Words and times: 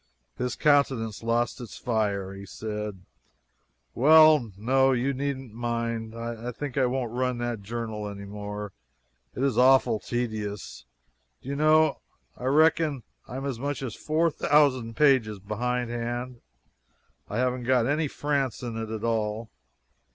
His 0.35 0.55
countenance 0.55 1.21
lost 1.21 1.61
its 1.61 1.77
fire. 1.77 2.33
He 2.33 2.43
said: 2.47 3.05
"Well, 3.93 4.51
no, 4.57 4.93
you 4.93 5.13
needn't 5.13 5.53
mind. 5.53 6.15
I 6.15 6.51
think 6.51 6.75
I 6.75 6.87
won't 6.87 7.11
run 7.11 7.37
that 7.37 7.61
journal 7.61 8.07
anymore. 8.07 8.73
It 9.35 9.43
is 9.43 9.59
awful 9.59 9.99
tedious. 9.99 10.85
Do 11.43 11.49
you 11.49 11.55
know 11.55 12.01
I 12.35 12.45
reckon 12.45 13.03
I'm 13.27 13.45
as 13.45 13.59
much 13.59 13.83
as 13.83 13.93
four 13.93 14.31
thousand 14.31 14.95
pages 14.95 15.37
behind 15.37 15.91
hand. 15.91 16.41
I 17.29 17.37
haven't 17.37 17.65
got 17.65 17.85
any 17.85 18.07
France 18.07 18.63
in 18.63 18.77
it 18.77 18.89
at 18.89 19.03
all. 19.03 19.51